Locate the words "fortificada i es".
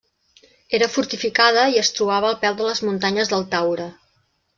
0.93-1.91